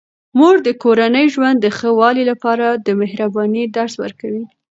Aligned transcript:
مور 0.37 0.55
د 0.67 0.69
کورني 0.83 1.25
ژوند 1.33 1.57
د 1.61 1.67
ښه 1.77 1.89
والي 1.99 2.23
لپاره 2.31 2.67
د 2.85 2.87
مهربانۍ 3.01 3.63
درس 3.77 3.93
ورکوي. 4.03 4.43